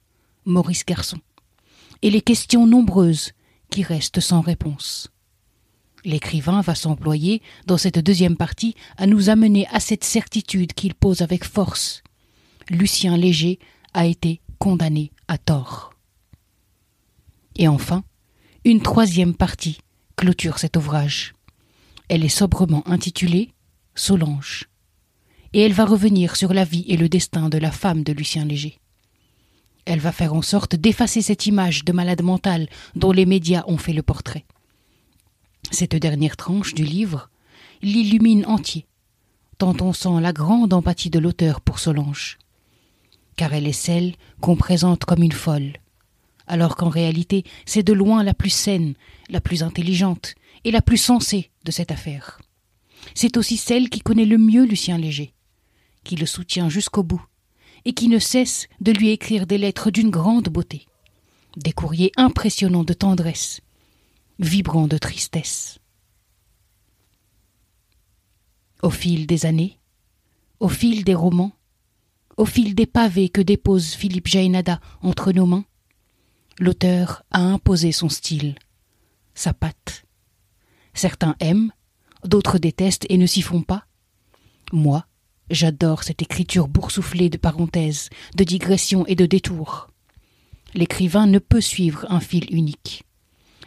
Maurice 0.44 0.84
Garçon, 0.86 1.18
et 2.02 2.10
les 2.10 2.20
questions 2.20 2.66
nombreuses 2.66 3.32
qui 3.70 3.82
restent 3.82 4.20
sans 4.20 4.40
réponse. 4.40 5.10
L'écrivain 6.04 6.60
va 6.62 6.74
s'employer, 6.74 7.42
dans 7.66 7.78
cette 7.78 7.98
deuxième 7.98 8.36
partie, 8.36 8.74
à 8.96 9.06
nous 9.06 9.28
amener 9.28 9.66
à 9.68 9.80
cette 9.80 10.04
certitude 10.04 10.72
qu'il 10.72 10.94
pose 10.94 11.22
avec 11.22 11.44
force. 11.44 12.02
Lucien 12.70 13.16
Léger 13.16 13.58
a 13.94 14.06
été 14.06 14.40
condamné 14.58 15.12
à 15.28 15.38
tort. 15.38 15.94
Et 17.56 17.68
enfin, 17.68 18.04
une 18.64 18.80
troisième 18.80 19.34
partie 19.34 19.78
clôture 20.16 20.58
cet 20.58 20.76
ouvrage. 20.76 21.34
Elle 22.08 22.25
est 22.25 22.28
sobrement 22.28 22.87
intitulée 22.88 23.50
Solange. 23.94 24.68
Et 25.52 25.61
elle 25.61 25.72
va 25.72 25.84
revenir 25.84 26.37
sur 26.37 26.54
la 26.54 26.64
vie 26.64 26.84
et 26.88 26.96
le 26.96 27.08
destin 27.08 27.49
de 27.49 27.58
la 27.58 27.72
femme 27.72 28.04
de 28.04 28.12
Lucien 28.12 28.44
Léger. 28.44 28.78
Elle 29.84 29.99
va 29.99 30.12
faire 30.12 30.32
en 30.32 30.42
sorte 30.42 30.76
d'effacer 30.76 31.22
cette 31.22 31.46
image 31.46 31.84
de 31.84 31.92
malade 31.92 32.22
mentale 32.22 32.68
dont 32.94 33.12
les 33.12 33.26
médias 33.26 33.64
ont 33.66 33.78
fait 33.78 33.92
le 33.92 34.02
portrait. 34.02 34.44
Cette 35.70 35.96
dernière 35.96 36.37
tranche 36.37 36.75
du 36.75 36.84
livre 36.84 37.28
l'illumine 37.82 38.46
entier, 38.46 38.87
tant 39.58 39.75
on 39.80 39.92
sent 39.92 40.20
la 40.20 40.32
grande 40.32 40.72
empathie 40.72 41.11
de 41.11 41.18
l'auteur 41.18 41.61
pour 41.61 41.80
Solange, 41.80 42.38
car 43.36 43.54
elle 43.54 43.66
est 43.66 43.72
celle 43.72 44.14
qu'on 44.40 44.56
présente 44.56 45.04
comme 45.04 45.22
une 45.22 45.32
folle, 45.32 45.72
alors 46.46 46.76
qu'en 46.76 46.88
réalité 46.88 47.44
c'est 47.66 47.82
de 47.82 47.92
loin 47.92 48.22
la 48.22 48.34
plus 48.34 48.50
saine, 48.50 48.94
la 49.30 49.40
plus 49.40 49.62
intelligente 49.62 50.34
et 50.64 50.70
la 50.70 50.82
plus 50.82 50.98
sensée 50.98 51.50
de 51.64 51.70
cette 51.70 51.90
affaire. 51.90 52.40
C'est 53.14 53.36
aussi 53.36 53.56
celle 53.56 53.88
qui 53.88 54.00
connaît 54.00 54.24
le 54.24 54.38
mieux 54.38 54.64
Lucien 54.64 54.98
Léger, 54.98 55.34
qui 56.04 56.16
le 56.16 56.26
soutient 56.26 56.68
jusqu'au 56.68 57.02
bout, 57.02 57.24
et 57.84 57.94
qui 57.94 58.08
ne 58.08 58.18
cesse 58.18 58.68
de 58.80 58.92
lui 58.92 59.10
écrire 59.10 59.46
des 59.46 59.58
lettres 59.58 59.90
d'une 59.90 60.10
grande 60.10 60.48
beauté, 60.48 60.86
des 61.56 61.72
courriers 61.72 62.12
impressionnants 62.16 62.84
de 62.84 62.92
tendresse, 62.92 63.60
vibrant 64.38 64.86
de 64.86 64.98
tristesse. 64.98 65.78
Au 68.82 68.90
fil 68.90 69.26
des 69.26 69.46
années, 69.46 69.78
au 70.60 70.68
fil 70.68 71.04
des 71.04 71.14
romans, 71.14 71.52
au 72.36 72.44
fil 72.44 72.74
des 72.74 72.86
pavés 72.86 73.28
que 73.28 73.40
dépose 73.40 73.94
Philippe 73.94 74.28
Jaénada 74.28 74.80
entre 75.02 75.32
nos 75.32 75.46
mains, 75.46 75.64
l'auteur 76.58 77.22
a 77.30 77.40
imposé 77.40 77.92
son 77.92 78.08
style, 78.08 78.54
sa 79.34 79.52
patte. 79.52 80.04
Certains 80.94 81.36
aiment, 81.40 81.72
d'autres 82.24 82.58
détestent 82.58 83.06
et 83.08 83.18
ne 83.18 83.26
s'y 83.26 83.42
font 83.42 83.62
pas. 83.62 83.86
Moi, 84.72 85.06
j'adore 85.50 86.02
cette 86.02 86.22
écriture 86.22 86.68
boursouflée 86.68 87.28
de 87.28 87.36
parenthèses, 87.36 88.10
de 88.36 88.44
digressions 88.44 89.06
et 89.06 89.14
de 89.14 89.26
détours. 89.26 89.88
L'écrivain 90.74 91.26
ne 91.26 91.38
peut 91.38 91.60
suivre 91.60 92.06
un 92.08 92.20
fil 92.20 92.46
unique. 92.54 93.04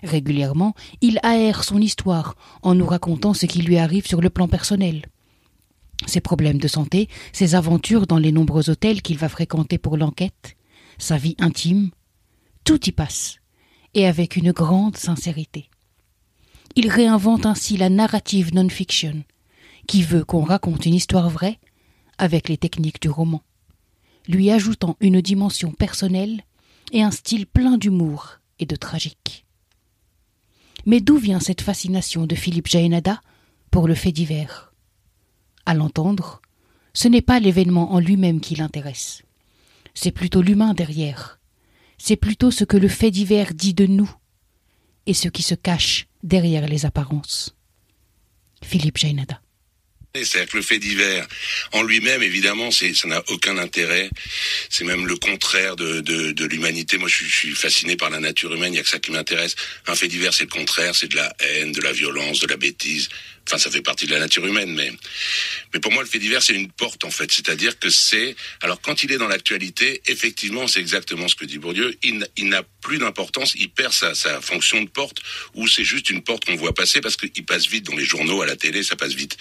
Régulièrement, 0.03 0.73
il 1.01 1.19
aère 1.23 1.63
son 1.63 1.79
histoire 1.79 2.35
en 2.61 2.75
nous 2.75 2.85
racontant 2.85 3.33
ce 3.33 3.45
qui 3.45 3.61
lui 3.61 3.77
arrive 3.77 4.07
sur 4.07 4.21
le 4.21 4.29
plan 4.29 4.47
personnel. 4.47 5.05
Ses 6.07 6.21
problèmes 6.21 6.59
de 6.59 6.67
santé, 6.67 7.09
ses 7.31 7.55
aventures 7.55 8.07
dans 8.07 8.17
les 8.17 8.31
nombreux 8.31 8.69
hôtels 8.69 9.01
qu'il 9.01 9.17
va 9.17 9.29
fréquenter 9.29 9.77
pour 9.77 9.97
l'enquête, 9.97 10.55
sa 10.97 11.17
vie 11.17 11.35
intime, 11.39 11.91
tout 12.63 12.87
y 12.87 12.91
passe, 12.91 13.37
et 13.93 14.05
avec 14.05 14.35
une 14.35 14.51
grande 14.51 14.97
sincérité. 14.97 15.69
Il 16.75 16.89
réinvente 16.89 17.45
ainsi 17.45 17.77
la 17.77 17.89
narrative 17.89 18.53
non-fiction, 18.53 19.23
qui 19.87 20.03
veut 20.03 20.25
qu'on 20.25 20.43
raconte 20.43 20.85
une 20.85 20.95
histoire 20.95 21.29
vraie 21.29 21.59
avec 22.17 22.49
les 22.49 22.57
techniques 22.57 23.01
du 23.01 23.09
roman, 23.09 23.41
lui 24.27 24.51
ajoutant 24.51 24.97
une 24.99 25.21
dimension 25.21 25.71
personnelle 25.71 26.43
et 26.91 27.03
un 27.03 27.11
style 27.11 27.45
plein 27.45 27.77
d'humour 27.77 28.39
et 28.59 28.65
de 28.65 28.75
tragique. 28.75 29.45
Mais 30.85 30.99
d'où 31.01 31.17
vient 31.17 31.39
cette 31.39 31.61
fascination 31.61 32.25
de 32.25 32.35
Philippe 32.35 32.67
Jaénada 32.67 33.21
pour 33.71 33.87
le 33.87 33.95
fait 33.95 34.11
divers? 34.11 34.74
À 35.65 35.73
l'entendre, 35.73 36.41
ce 36.93 37.07
n'est 37.07 37.21
pas 37.21 37.39
l'événement 37.39 37.93
en 37.93 37.99
lui-même 37.99 38.39
qui 38.39 38.55
l'intéresse. 38.55 39.23
C'est 39.93 40.11
plutôt 40.11 40.41
l'humain 40.41 40.73
derrière. 40.73 41.39
C'est 41.97 42.15
plutôt 42.15 42.51
ce 42.51 42.63
que 42.63 42.77
le 42.77 42.87
fait 42.87 43.11
divers 43.11 43.53
dit 43.53 43.73
de 43.73 43.85
nous 43.85 44.11
et 45.05 45.13
ce 45.13 45.29
qui 45.29 45.41
se 45.43 45.55
cache 45.55 46.07
derrière 46.23 46.67
les 46.67 46.85
apparences. 46.85 47.55
Philippe 48.63 48.97
Jaénada. 48.97 49.41
C'est-à-dire 50.23 50.51
que 50.51 50.57
le 50.57 50.63
fait 50.63 50.79
divers, 50.79 51.27
en 51.73 51.83
lui-même, 51.83 52.23
évidemment, 52.23 52.71
ça 52.71 52.85
n'a 53.05 53.21
aucun 53.29 53.57
intérêt. 53.57 54.09
C'est 54.69 54.85
même 54.85 55.05
le 55.05 55.17
contraire 55.17 55.75
de, 55.75 56.45
l'humanité. 56.45 56.97
Moi, 56.97 57.09
je 57.09 57.25
je 57.25 57.37
suis, 57.37 57.55
fasciné 57.55 57.97
par 57.97 58.09
la 58.09 58.19
nature 58.19 58.53
humaine. 58.53 58.71
Il 58.71 58.75
n'y 58.75 58.79
a 58.79 58.83
que 58.83 58.89
ça 58.89 58.99
qui 58.99 59.11
m'intéresse. 59.11 59.55
Un 59.87 59.95
fait 59.95 60.07
divers, 60.07 60.33
c'est 60.33 60.45
le 60.45 60.49
contraire. 60.49 60.95
C'est 60.95 61.09
de 61.09 61.17
la 61.17 61.35
haine, 61.39 61.71
de 61.71 61.81
la 61.81 61.91
violence, 61.91 62.39
de 62.39 62.47
la 62.47 62.57
bêtise. 62.57 63.09
Enfin, 63.47 63.59
ça 63.59 63.69
fait 63.69 63.83
partie 63.83 64.07
de 64.07 64.11
la 64.11 64.19
nature 64.19 64.45
humaine, 64.45 64.73
mais 64.73 64.91
mais 65.73 65.79
pour 65.79 65.91
moi, 65.91 66.01
le 66.01 66.09
fait 66.09 66.17
divers, 66.17 66.41
c'est 66.41 66.55
une 66.55 66.71
porte 66.71 67.03
en 67.03 67.11
fait. 67.11 67.31
C'est-à-dire 67.31 67.77
que 67.77 67.89
c'est 67.89 68.35
alors 68.61 68.81
quand 68.81 69.03
il 69.03 69.11
est 69.11 69.17
dans 69.17 69.27
l'actualité, 69.27 70.01
effectivement, 70.07 70.67
c'est 70.67 70.79
exactement 70.79 71.27
ce 71.27 71.35
que 71.35 71.45
dit 71.45 71.59
Bourdieu. 71.59 71.95
Il, 72.03 72.49
n'a 72.49 72.63
plus 72.81 72.97
d'importance. 72.97 73.53
Il 73.55 73.69
perd 73.69 73.93
sa, 73.93 74.15
sa 74.15 74.41
fonction 74.41 74.81
de 74.81 74.89
porte, 74.89 75.19
ou 75.53 75.67
c'est 75.67 75.83
juste 75.83 76.09
une 76.09 76.23
porte 76.23 76.45
qu'on 76.45 76.55
voit 76.55 76.73
passer 76.73 77.01
parce 77.01 77.17
qu'il 77.17 77.45
passe 77.45 77.67
vite 77.67 77.85
dans 77.85 77.95
les 77.95 78.05
journaux, 78.05 78.41
à 78.41 78.47
la 78.47 78.55
télé, 78.55 78.81
ça 78.81 78.95
passe 78.95 79.13
vite. 79.13 79.37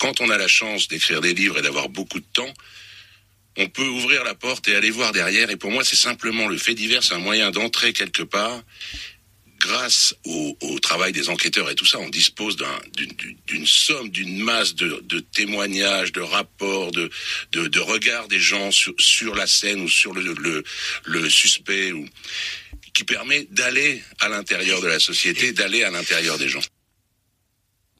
Quand 0.00 0.20
on 0.20 0.30
a 0.30 0.38
la 0.38 0.48
chance 0.48 0.88
d'écrire 0.88 1.20
des 1.20 1.34
livres 1.34 1.58
et 1.58 1.62
d'avoir 1.62 1.88
beaucoup 1.88 2.18
de 2.18 2.26
temps, 2.32 2.52
on 3.58 3.68
peut 3.68 3.86
ouvrir 3.86 4.24
la 4.24 4.34
porte 4.34 4.68
et 4.68 4.74
aller 4.74 4.90
voir 4.90 5.12
derrière. 5.12 5.50
Et 5.50 5.56
pour 5.56 5.70
moi, 5.70 5.84
c'est 5.84 5.96
simplement 5.96 6.48
le 6.48 6.58
fait 6.58 6.74
divers, 6.74 7.02
c'est 7.02 7.14
un 7.14 7.18
moyen 7.18 7.50
d'entrer 7.50 7.92
quelque 7.92 8.22
part 8.22 8.62
grâce 9.66 10.14
au, 10.24 10.78
travail 10.80 11.12
des 11.12 11.28
enquêteurs 11.28 11.68
et 11.70 11.74
tout 11.74 11.86
ça, 11.86 11.98
on 11.98 12.08
dispose 12.08 12.56
d'une 12.56 13.62
un, 13.62 13.66
somme, 13.66 14.08
d'une 14.10 14.38
masse 14.38 14.74
de, 14.74 15.20
témoignages, 15.32 16.12
de 16.12 16.20
rapports, 16.20 16.92
de, 16.92 17.10
regards 17.80 18.28
des 18.28 18.38
gens 18.38 18.70
sur, 18.70 19.34
la 19.34 19.46
scène 19.46 19.80
ou 19.80 19.88
sur 19.88 20.14
le, 20.14 21.30
suspect, 21.30 21.92
qui 22.94 23.04
permet 23.04 23.46
d'aller 23.50 24.02
à 24.20 24.28
l'intérieur 24.28 24.80
de 24.80 24.88
la 24.88 25.00
société, 25.00 25.52
d'aller 25.52 25.82
à 25.82 25.90
l'intérieur 25.90 26.38
des 26.38 26.48
gens. 26.48 26.62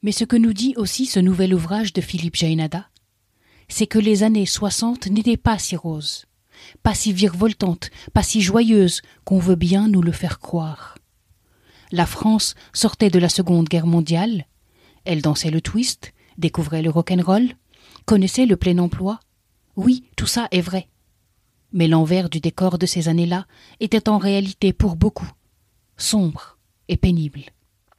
Mais 0.02 0.12
ce 0.12 0.24
que 0.24 0.36
nous 0.36 0.52
dit 0.52 0.74
aussi 0.76 1.06
ce 1.06 1.18
nouvel 1.18 1.52
ouvrage 1.54 1.92
de 1.92 2.00
Philippe 2.00 2.36
Jaénada, 2.36 2.88
c'est 3.68 3.88
que 3.88 3.98
les 3.98 4.22
années 4.22 4.46
60 4.46 5.08
n'étaient 5.08 5.36
pas 5.36 5.58
si 5.58 5.74
roses, 5.74 6.26
pas 6.84 6.94
si 6.94 7.12
virevoltante, 7.12 7.90
pas 8.12 8.22
si 8.22 8.40
joyeuse 8.40 9.02
qu'on 9.24 9.40
veut 9.40 9.56
bien 9.56 9.88
nous 9.88 10.02
le 10.02 10.12
faire 10.12 10.38
croire. 10.38 10.95
La 11.92 12.06
France 12.06 12.54
sortait 12.72 13.10
de 13.10 13.18
la 13.18 13.28
Seconde 13.28 13.68
Guerre 13.68 13.86
mondiale, 13.86 14.46
elle 15.04 15.22
dansait 15.22 15.50
le 15.50 15.60
twist, 15.60 16.12
découvrait 16.38 16.82
le 16.82 16.90
rock'n'roll, 16.90 17.54
connaissait 18.04 18.46
le 18.46 18.56
plein 18.56 18.78
emploi. 18.78 19.20
Oui, 19.76 20.04
tout 20.16 20.26
ça 20.26 20.48
est 20.50 20.60
vrai. 20.60 20.88
Mais 21.72 21.88
l'envers 21.88 22.28
du 22.28 22.40
décor 22.40 22.78
de 22.78 22.86
ces 22.86 23.08
années-là 23.08 23.46
était 23.80 24.08
en 24.08 24.18
réalité 24.18 24.72
pour 24.72 24.96
beaucoup 24.96 25.30
sombre 25.96 26.58
et 26.88 26.96
pénible. 26.96 27.42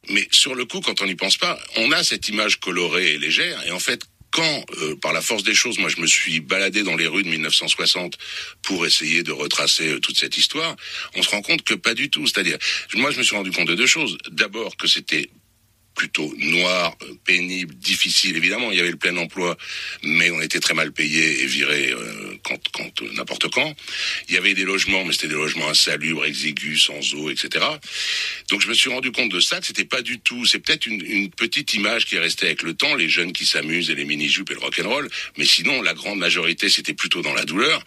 Mais 0.10 0.28
sur 0.32 0.56
le 0.56 0.66
coup, 0.66 0.80
quand 0.82 1.02
on 1.02 1.06
n'y 1.06 1.16
pense 1.16 1.38
pas, 1.38 1.58
on 1.78 1.92
a 1.92 2.04
cette 2.04 2.30
image 2.30 2.60
colorée 2.60 3.14
et 3.14 3.18
légère, 3.18 3.66
et 3.66 3.72
en 3.72 3.80
fait, 3.80 4.04
quand, 4.38 4.66
euh, 4.84 4.96
par 4.98 5.14
la 5.14 5.22
force 5.22 5.42
des 5.42 5.56
choses, 5.56 5.80
moi 5.80 5.90
je 5.90 6.00
me 6.00 6.06
suis 6.06 6.42
baladé 6.42 6.84
dans 6.84 6.96
les 6.96 7.08
rues 7.08 7.24
de 7.24 7.30
1960 7.30 8.20
pour 8.62 8.86
essayer 8.86 9.24
de 9.24 9.32
retracer 9.32 9.94
euh, 9.94 10.00
toute 10.00 10.20
cette 10.20 10.38
histoire, 10.38 10.76
on 11.16 11.24
se 11.24 11.30
rend 11.30 11.42
compte 11.42 11.64
que 11.64 11.74
pas 11.74 11.96
du 11.96 12.12
tout. 12.12 12.28
C'est-à-dire, 12.28 12.60
moi 12.94 13.10
je 13.10 13.18
me 13.18 13.24
suis 13.24 13.36
rendu 13.36 13.50
compte 13.50 13.68
de 13.68 13.74
deux 13.74 13.88
choses. 13.88 14.16
D'abord 14.30 14.78
que 14.78 14.88
c'était 14.88 15.32
plutôt 15.98 16.32
noir, 16.38 16.96
euh, 17.02 17.16
pénible, 17.26 17.74
difficile. 17.74 18.38
Évidemment, 18.38 18.72
il 18.72 18.78
y 18.78 18.80
avait 18.80 18.92
le 18.92 18.98
plein 18.98 19.18
emploi, 19.18 19.58
mais 20.04 20.30
on 20.30 20.40
était 20.40 20.60
très 20.60 20.76
mal 20.76 20.92
payé 20.94 21.42
et 21.42 21.48
viré 21.48 21.90
euh, 21.92 22.38
quand, 22.44 22.60
quand 22.72 23.02
euh, 23.02 23.12
n'importe 23.14 23.50
quand. 23.50 23.76
Il 24.30 24.36
y 24.36 24.38
avait 24.38 24.54
des 24.54 24.64
logements, 24.64 25.04
mais 25.04 25.12
c'était 25.12 25.28
des 25.28 25.34
logements 25.34 25.68
insalubres, 25.68 26.24
exigus, 26.24 26.86
sans 26.86 27.16
eau, 27.16 27.32
etc. 27.32 27.66
Donc 28.50 28.62
je 28.62 28.68
me 28.70 28.76
suis 28.76 28.92
rendu 28.92 29.12
compte 29.12 29.32
de 29.32 29.40
ça, 29.40 29.60
que 29.60 29.66
c'était 29.66 29.86
pas 29.86 30.04
du 30.04 30.20
tout. 30.20 30.46
C'est 30.46 30.60
peut-être 30.60 30.86
une, 30.86 31.32
petite 31.32 31.74
image 31.74 32.06
qui 32.06 32.16
est 32.16 32.20
restée 32.20 32.46
avec 32.46 32.62
le 32.62 32.74
temps, 32.76 32.96
les 32.96 33.10
jeunes 33.10 33.34
qui 33.34 33.46
s'amusent 33.46 33.90
et 33.90 33.96
les 33.96 34.06
mini-jupes 34.06 34.52
et 34.52 34.54
le 34.54 34.60
rock'n'roll. 34.60 35.10
Mais 35.38 35.46
sinon, 35.46 35.82
la 35.82 35.96
grande 35.96 36.20
majorité, 36.20 36.70
c'était 36.70 36.94
plutôt 36.94 37.22
dans 37.24 37.34
la 37.34 37.44
douleur. 37.44 37.84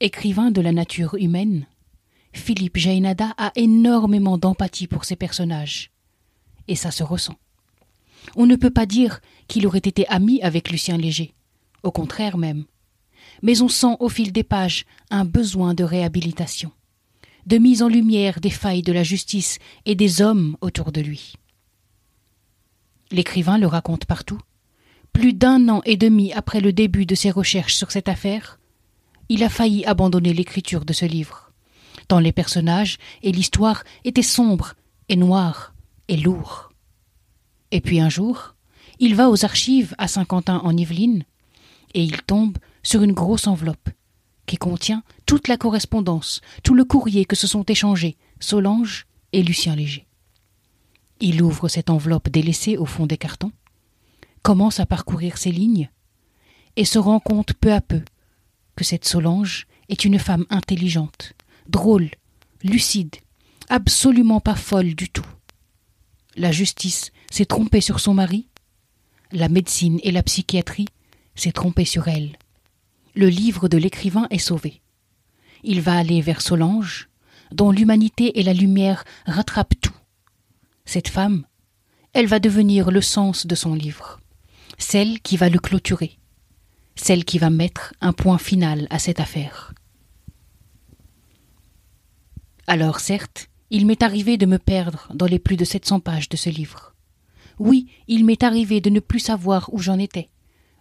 Écrivain 0.00 0.50
de 0.50 0.62
la 0.62 0.72
nature 0.72 1.14
humaine, 1.14 1.66
Philippe 2.32 2.78
Jainada 2.78 3.34
a 3.36 3.52
énormément 3.54 4.38
d'empathie 4.38 4.86
pour 4.86 5.04
ses 5.04 5.16
personnages 5.16 5.90
et 6.70 6.76
ça 6.76 6.92
se 6.92 7.02
ressent. 7.02 7.36
On 8.36 8.46
ne 8.46 8.56
peut 8.56 8.70
pas 8.70 8.86
dire 8.86 9.20
qu'il 9.48 9.66
aurait 9.66 9.78
été 9.78 10.06
ami 10.08 10.40
avec 10.40 10.70
Lucien 10.70 10.96
Léger, 10.96 11.34
au 11.82 11.90
contraire 11.90 12.38
même. 12.38 12.64
Mais 13.42 13.60
on 13.60 13.68
sent 13.68 13.96
au 13.98 14.08
fil 14.08 14.32
des 14.32 14.44
pages 14.44 14.86
un 15.10 15.24
besoin 15.24 15.74
de 15.74 15.82
réhabilitation, 15.82 16.70
de 17.46 17.58
mise 17.58 17.82
en 17.82 17.88
lumière 17.88 18.40
des 18.40 18.50
failles 18.50 18.82
de 18.82 18.92
la 18.92 19.02
justice 19.02 19.58
et 19.84 19.96
des 19.96 20.22
hommes 20.22 20.56
autour 20.60 20.92
de 20.92 21.00
lui. 21.00 21.34
L'écrivain 23.10 23.58
le 23.58 23.66
raconte 23.66 24.04
partout. 24.04 24.40
Plus 25.12 25.32
d'un 25.32 25.68
an 25.68 25.82
et 25.84 25.96
demi 25.96 26.32
après 26.32 26.60
le 26.60 26.72
début 26.72 27.04
de 27.04 27.16
ses 27.16 27.32
recherches 27.32 27.74
sur 27.74 27.90
cette 27.90 28.08
affaire, 28.08 28.60
il 29.28 29.42
a 29.42 29.48
failli 29.48 29.84
abandonner 29.86 30.32
l'écriture 30.32 30.84
de 30.84 30.92
ce 30.92 31.04
livre, 31.04 31.52
tant 32.06 32.20
les 32.20 32.32
personnages 32.32 32.98
et 33.22 33.32
l'histoire 33.32 33.82
étaient 34.04 34.22
sombres 34.22 34.74
et 35.08 35.16
noirs 35.16 35.74
lourd. 36.16 36.72
Et 37.70 37.80
puis 37.80 38.00
un 38.00 38.08
jour, 38.08 38.54
il 38.98 39.14
va 39.14 39.30
aux 39.30 39.44
archives 39.44 39.94
à 39.98 40.08
Saint-Quentin 40.08 40.60
en 40.64 40.76
Yvelines 40.76 41.24
et 41.94 42.02
il 42.02 42.22
tombe 42.22 42.58
sur 42.82 43.02
une 43.02 43.12
grosse 43.12 43.46
enveloppe 43.46 43.90
qui 44.46 44.56
contient 44.56 45.02
toute 45.26 45.48
la 45.48 45.56
correspondance, 45.56 46.40
tout 46.62 46.74
le 46.74 46.84
courrier 46.84 47.24
que 47.24 47.36
se 47.36 47.46
sont 47.46 47.64
échangés 47.64 48.16
Solange 48.40 49.06
et 49.32 49.42
Lucien 49.42 49.76
Léger. 49.76 50.06
Il 51.20 51.42
ouvre 51.42 51.68
cette 51.68 51.90
enveloppe 51.90 52.28
délaissée 52.28 52.76
au 52.76 52.86
fond 52.86 53.06
des 53.06 53.18
cartons, 53.18 53.52
commence 54.42 54.80
à 54.80 54.86
parcourir 54.86 55.38
ses 55.38 55.52
lignes 55.52 55.90
et 56.76 56.84
se 56.84 56.98
rend 56.98 57.20
compte 57.20 57.52
peu 57.54 57.72
à 57.72 57.80
peu 57.80 58.02
que 58.74 58.84
cette 58.84 59.04
Solange 59.04 59.66
est 59.88 60.04
une 60.04 60.18
femme 60.18 60.46
intelligente, 60.50 61.34
drôle, 61.68 62.10
lucide, 62.62 63.16
absolument 63.68 64.40
pas 64.40 64.54
folle 64.54 64.94
du 64.94 65.08
tout. 65.10 65.26
La 66.40 66.52
justice 66.52 67.12
s'est 67.30 67.44
trompée 67.44 67.82
sur 67.82 68.00
son 68.00 68.14
mari. 68.14 68.48
La 69.30 69.50
médecine 69.50 70.00
et 70.02 70.10
la 70.10 70.22
psychiatrie 70.22 70.88
s'est 71.34 71.52
trompée 71.52 71.84
sur 71.84 72.08
elle. 72.08 72.38
Le 73.14 73.28
livre 73.28 73.68
de 73.68 73.76
l'écrivain 73.76 74.26
est 74.30 74.38
sauvé. 74.38 74.80
Il 75.64 75.82
va 75.82 75.98
aller 75.98 76.22
vers 76.22 76.40
Solange, 76.40 77.10
dont 77.52 77.70
l'humanité 77.70 78.40
et 78.40 78.42
la 78.42 78.54
lumière 78.54 79.04
rattrapent 79.26 79.78
tout. 79.82 79.94
Cette 80.86 81.08
femme, 81.08 81.44
elle 82.14 82.26
va 82.26 82.38
devenir 82.38 82.90
le 82.90 83.02
sens 83.02 83.46
de 83.46 83.54
son 83.54 83.74
livre, 83.74 84.18
celle 84.78 85.20
qui 85.20 85.36
va 85.36 85.50
le 85.50 85.58
clôturer, 85.58 86.16
celle 86.96 87.26
qui 87.26 87.38
va 87.38 87.50
mettre 87.50 87.92
un 88.00 88.14
point 88.14 88.38
final 88.38 88.86
à 88.88 88.98
cette 88.98 89.20
affaire. 89.20 89.74
Alors 92.66 92.98
certes, 92.98 93.49
il 93.70 93.86
m'est 93.86 94.02
arrivé 94.02 94.36
de 94.36 94.46
me 94.46 94.58
perdre 94.58 95.08
dans 95.14 95.26
les 95.26 95.38
plus 95.38 95.56
de 95.56 95.64
700 95.64 96.00
pages 96.00 96.28
de 96.28 96.36
ce 96.36 96.50
livre. 96.50 96.94
Oui, 97.58 97.88
il 98.08 98.24
m'est 98.24 98.42
arrivé 98.42 98.80
de 98.80 98.90
ne 98.90 99.00
plus 99.00 99.20
savoir 99.20 99.72
où 99.72 99.78
j'en 99.78 99.98
étais, 99.98 100.28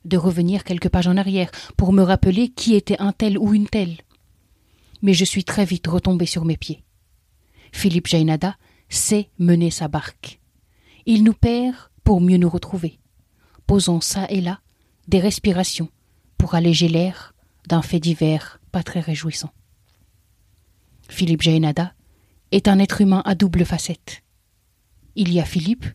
de 0.05 0.17
revenir 0.17 0.63
quelques 0.63 0.89
pages 0.89 1.07
en 1.07 1.17
arrière 1.17 1.51
pour 1.77 1.93
me 1.93 2.01
rappeler 2.01 2.49
qui 2.49 2.75
était 2.75 2.99
un 2.99 3.11
tel 3.11 3.37
ou 3.37 3.53
une 3.53 3.67
telle. 3.67 3.97
Mais 5.01 5.13
je 5.13 5.25
suis 5.25 5.43
très 5.43 5.65
vite 5.65 5.87
retombé 5.87 6.25
sur 6.25 6.45
mes 6.45 6.57
pieds. 6.57 6.83
Philippe 7.71 8.07
Jainada 8.07 8.57
sait 8.89 9.29
mener 9.37 9.69
sa 9.69 9.87
barque. 9.87 10.39
Il 11.05 11.23
nous 11.23 11.33
perd 11.33 11.75
pour 12.03 12.21
mieux 12.21 12.37
nous 12.37 12.49
retrouver, 12.49 12.99
posant 13.67 14.01
ça 14.01 14.25
et 14.29 14.41
là 14.41 14.59
des 15.07 15.19
respirations 15.19 15.89
pour 16.37 16.55
alléger 16.55 16.87
l'air 16.87 17.33
d'un 17.67 17.81
fait 17.81 17.99
divers 17.99 18.59
pas 18.71 18.83
très 18.83 18.99
réjouissant. 18.99 19.51
Philippe 21.07 21.41
Jainada 21.41 21.93
est 22.51 22.67
un 22.67 22.79
être 22.79 23.01
humain 23.01 23.21
à 23.25 23.35
double 23.35 23.65
facette. 23.65 24.23
Il 25.15 25.31
y 25.33 25.39
a 25.39 25.45
Philippe, 25.45 25.85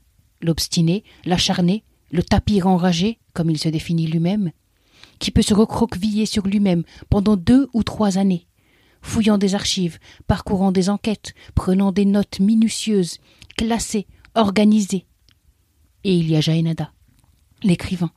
l'obstiné, 0.41 1.05
l'acharné, 1.25 1.85
le 2.11 2.23
tapir 2.23 2.67
enragé, 2.67 3.19
comme 3.33 3.51
il 3.51 3.59
se 3.59 3.69
définit 3.69 4.07
lui-même, 4.07 4.53
qui 5.19 5.31
peut 5.31 5.43
se 5.43 5.55
recroqueviller 5.55 6.27
sur 6.27 6.47
lui-même 6.47 6.85
pendant 7.09 7.37
deux 7.37 7.69
ou 7.73 7.83
trois 7.83 8.19
années, 8.19 8.47
fouillant 9.03 9.39
des 9.39 9.55
archives, 9.55 9.99
parcourant 10.27 10.73
des 10.73 10.91
enquêtes, 10.91 11.35
prenant 11.55 11.93
des 11.93 12.05
notes 12.05 12.41
minutieuses, 12.41 13.19
classées, 13.57 14.07
organisées. 14.35 15.07
Et 16.05 16.15
il 16.15 16.29
y 16.29 16.37
a 16.37 16.41
Jaenada, 16.41 16.93
l'écrivain, 17.63 18.11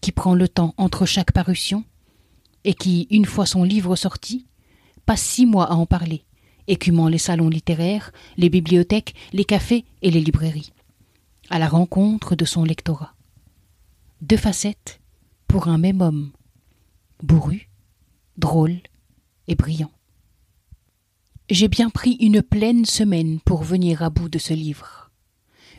qui 0.00 0.12
prend 0.12 0.34
le 0.34 0.48
temps 0.48 0.74
entre 0.76 1.06
chaque 1.06 1.32
parution, 1.32 1.84
et 2.64 2.74
qui, 2.74 3.06
une 3.10 3.24
fois 3.24 3.46
son 3.46 3.62
livre 3.62 3.96
sorti, 3.96 4.46
passe 5.06 5.22
six 5.22 5.46
mois 5.46 5.70
à 5.70 5.74
en 5.74 5.86
parler, 5.86 6.25
écumant 6.68 7.08
les 7.08 7.18
salons 7.18 7.48
littéraires, 7.48 8.12
les 8.36 8.48
bibliothèques, 8.48 9.14
les 9.32 9.44
cafés 9.44 9.84
et 10.02 10.10
les 10.10 10.20
librairies, 10.20 10.72
à 11.50 11.58
la 11.58 11.68
rencontre 11.68 12.34
de 12.34 12.44
son 12.44 12.64
lectorat. 12.64 13.14
Deux 14.20 14.36
facettes 14.36 15.00
pour 15.48 15.68
un 15.68 15.78
même 15.78 16.00
homme, 16.00 16.32
bourru, 17.22 17.68
drôle 18.36 18.78
et 19.48 19.54
brillant. 19.54 19.92
J'ai 21.48 21.68
bien 21.68 21.90
pris 21.90 22.16
une 22.20 22.42
pleine 22.42 22.84
semaine 22.84 23.38
pour 23.44 23.62
venir 23.62 24.02
à 24.02 24.10
bout 24.10 24.28
de 24.28 24.38
ce 24.38 24.52
livre. 24.52 25.10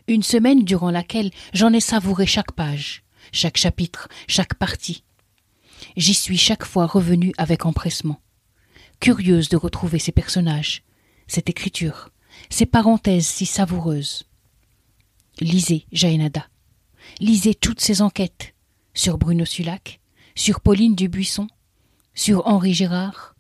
Une 0.08 0.24
semaine 0.24 0.64
durant 0.64 0.92
laquelle 0.92 1.32
j'en 1.54 1.74
ai 1.74 1.82
savouré 1.82 2.26
chaque 2.26 2.54
page, 2.54 3.04
chaque 3.34 3.58
chapitre, 3.58 4.08
chaque 4.28 4.54
partie. 4.54 5.04
J'y 5.98 6.14
suis 6.14 6.38
chaque 6.38 6.64
fois 6.64 6.86
revenu 6.86 7.34
avec 7.38 7.66
empressement 7.66 8.22
curieuse 9.00 9.50
de 9.50 9.58
retrouver 9.58 10.00
ces 10.00 10.12
personnages, 10.12 10.84
cette 11.28 11.50
écriture, 11.50 12.10
ces 12.50 12.66
parenthèses 12.66 13.28
si 13.28 13.46
savoureuses. 13.46 14.26
Lisez 15.40 15.86
Jaénada. 15.92 16.48
Lisez 17.20 17.56
toutes 17.56 17.82
ces 17.82 18.02
enquêtes 18.02 18.54
sur 18.94 19.18
Bruno 19.18 19.46
Sulac, 19.46 20.00
sur 20.36 20.62
Pauline 20.62 20.96
Dubuisson, 20.96 21.48
sur 22.14 22.48
Henri 22.48 22.74
Gérard. 22.74 23.36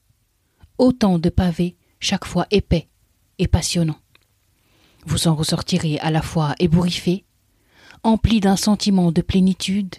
Autant 0.78 1.17
de 1.17 1.30
pavés, 1.30 1.76
chaque 2.00 2.26
fois 2.26 2.46
épais 2.52 2.88
et 3.39 3.48
passionnants. 3.48 4.00
Vous 5.06 5.28
en 5.28 5.36
ressortirez 5.36 5.98
à 6.00 6.12
la 6.12 6.22
fois 6.22 6.54
ébouriffé, 6.60 7.26
empli 8.04 8.39
d'un 8.39 8.58
sentiment 8.58 9.12
de 9.12 9.22
plénitude, 9.22 9.96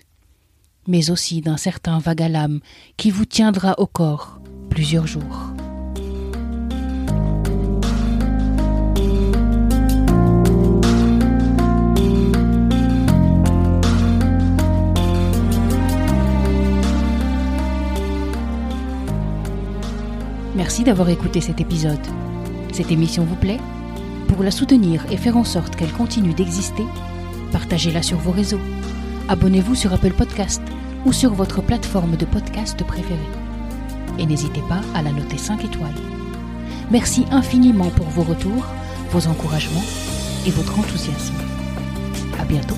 mais 0.87 1.11
aussi 1.11 1.41
d'un 1.41 1.57
certain 1.57 1.99
vague 1.99 2.23
à 2.23 2.29
l'âme 2.29 2.61
qui 2.97 3.11
vous 3.11 3.25
tiendra 3.25 3.75
au 3.79 3.87
corps 3.87 4.41
plusieurs 4.69 5.07
jours. 5.07 5.53
Merci 20.55 20.85
d'avoir 20.85 21.09
écouté 21.09 21.41
cet 21.41 21.61
épisode. 21.61 21.99
Cette 22.73 22.91
émission 22.91 23.25
vous 23.25 23.37
plaît? 23.37 23.61
Pour 24.29 24.43
la 24.43 24.51
soutenir 24.51 25.05
et 25.11 25.17
faire 25.17 25.37
en 25.37 25.45
sorte 25.45 25.75
qu'elle 25.77 25.93
continue 25.93 26.35
d'exister, 26.35 26.85
partagez-la 27.53 28.03
sur 28.03 28.19
vos 28.19 28.33
réseaux. 28.33 28.61
Abonnez-vous 29.29 29.75
sur 29.75 29.93
Apple 29.93 30.13
Podcast 30.13 30.63
ou 31.07 31.13
sur 31.13 31.33
votre 31.33 31.63
plateforme 31.63 32.17
de 32.17 32.25
podcast 32.25 32.85
préférée. 32.85 33.38
Et 34.19 34.27
n'hésitez 34.27 34.63
pas 34.69 34.81
à 34.95 35.03
la 35.03 35.13
noter 35.13 35.39
5 35.39 35.65
étoiles. 35.65 35.95
Merci 36.91 37.25
infiniment 37.31 37.91
pour 37.91 38.07
vos 38.07 38.23
retours, 38.23 38.67
vos 39.11 39.27
encouragements 39.29 39.85
et 40.47 40.51
votre 40.51 40.79
enthousiasme. 40.79 41.35
À 42.39 42.45
bientôt. 42.45 42.77